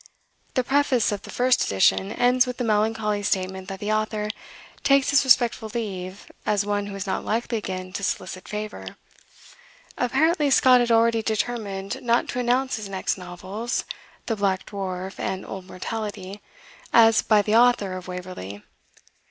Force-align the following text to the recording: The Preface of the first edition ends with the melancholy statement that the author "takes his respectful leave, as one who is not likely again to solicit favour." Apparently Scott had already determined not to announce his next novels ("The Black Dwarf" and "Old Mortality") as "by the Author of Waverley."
The 0.55 0.63
Preface 0.63 1.11
of 1.11 1.21
the 1.21 1.29
first 1.29 1.63
edition 1.63 2.11
ends 2.11 2.47
with 2.47 2.57
the 2.57 2.63
melancholy 2.63 3.21
statement 3.21 3.67
that 3.67 3.79
the 3.79 3.91
author 3.91 4.29
"takes 4.83 5.11
his 5.11 5.23
respectful 5.23 5.69
leave, 5.75 6.25
as 6.43 6.65
one 6.65 6.87
who 6.87 6.95
is 6.95 7.05
not 7.05 7.23
likely 7.23 7.59
again 7.59 7.93
to 7.93 8.03
solicit 8.03 8.47
favour." 8.47 8.97
Apparently 9.99 10.49
Scott 10.49 10.79
had 10.79 10.89
already 10.89 11.21
determined 11.21 12.01
not 12.01 12.27
to 12.29 12.39
announce 12.39 12.77
his 12.77 12.89
next 12.89 13.15
novels 13.15 13.85
("The 14.25 14.35
Black 14.35 14.65
Dwarf" 14.65 15.19
and 15.19 15.45
"Old 15.45 15.67
Mortality") 15.67 16.41
as 16.91 17.21
"by 17.21 17.43
the 17.43 17.55
Author 17.55 17.93
of 17.93 18.07
Waverley." 18.07 18.63